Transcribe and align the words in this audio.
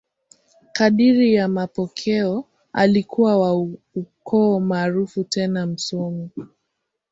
Kadiri 0.73 1.33
ya 1.33 1.47
mapokeo, 1.47 2.45
alikuwa 2.73 3.39
wa 3.39 3.67
ukoo 3.95 4.59
maarufu 4.59 5.23
tena 5.23 5.65
msomi. 5.65 6.29